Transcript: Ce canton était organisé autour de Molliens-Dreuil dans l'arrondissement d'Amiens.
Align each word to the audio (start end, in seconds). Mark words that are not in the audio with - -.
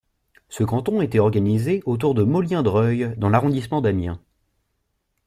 Ce 0.49 0.63
canton 0.63 1.03
était 1.03 1.19
organisé 1.19 1.83
autour 1.85 2.15
de 2.15 2.23
Molliens-Dreuil 2.23 3.13
dans 3.17 3.29
l'arrondissement 3.29 3.81
d'Amiens. 3.81 4.19